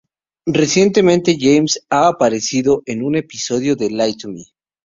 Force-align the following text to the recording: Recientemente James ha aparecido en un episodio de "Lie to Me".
Recientemente 0.47 1.37
James 1.39 1.85
ha 1.91 2.07
aparecido 2.07 2.81
en 2.87 3.03
un 3.03 3.15
episodio 3.17 3.75
de 3.75 3.91
"Lie 3.91 4.17
to 4.19 4.29
Me". 4.29 4.45